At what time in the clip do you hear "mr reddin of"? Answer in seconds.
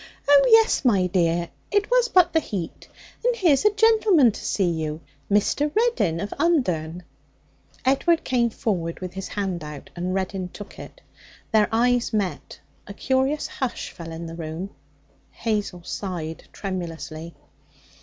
5.29-6.33